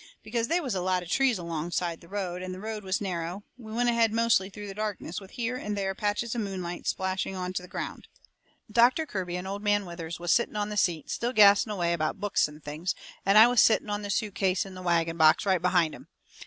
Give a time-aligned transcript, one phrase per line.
[0.23, 3.43] Because they was a lot of trees alongside the road, and the road was narrow,
[3.55, 7.27] we went ahead mostly through the darkness, with here and there patches of moonlight splashed
[7.27, 8.07] onto the ground.
[8.71, 12.19] Doctor Kirby and Old Man Withers was setting on the seat, still gassing away about
[12.19, 12.95] books and things,
[13.27, 16.07] and I was setting on the suit case in the wagon box right behind 'em.